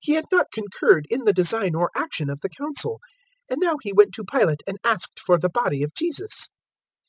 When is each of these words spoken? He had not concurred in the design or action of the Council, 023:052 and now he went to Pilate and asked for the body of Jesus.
He 0.00 0.14
had 0.14 0.24
not 0.32 0.50
concurred 0.50 1.06
in 1.10 1.22
the 1.22 1.32
design 1.32 1.76
or 1.76 1.92
action 1.94 2.28
of 2.28 2.40
the 2.40 2.48
Council, 2.48 2.98
023:052 3.52 3.52
and 3.54 3.60
now 3.62 3.76
he 3.80 3.92
went 3.92 4.12
to 4.14 4.24
Pilate 4.24 4.62
and 4.66 4.78
asked 4.82 5.20
for 5.20 5.38
the 5.38 5.48
body 5.48 5.84
of 5.84 5.94
Jesus. 5.94 6.48